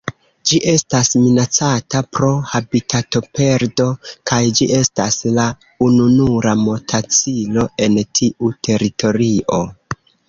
Ĝi 0.51 0.57
estas 0.69 1.09
minacata 1.25 1.99
pro 2.17 2.29
habitatoperdo 2.53 3.87
kaj 4.31 4.39
ĝi 4.61 4.69
estas 4.79 5.19
la 5.37 5.45
ununura 5.89 6.55
motacilo 6.63 7.67
en 7.89 8.01
tiu 8.21 8.51
teritorio. 8.71 9.61